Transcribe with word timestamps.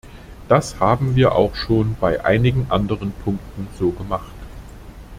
Das 0.47 0.79
haben 0.79 1.15
wir 1.15 1.35
auch 1.35 1.53
schon 1.53 1.95
bei 2.01 2.25
einigen 2.25 2.65
anderen 2.71 3.11
Punkten 3.11 3.67
so 3.77 3.91
gemacht. 3.91 4.31